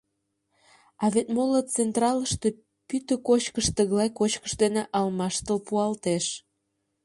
[1.03, 2.47] —А вет моло централыште
[2.87, 6.25] пӱтӧ кочкыш тыглай кочкыш дене алмаштыл пуалтеш.